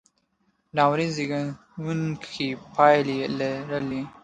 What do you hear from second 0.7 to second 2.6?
ناورین زېږوونکې